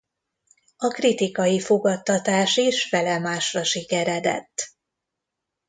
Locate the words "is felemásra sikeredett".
2.57-4.69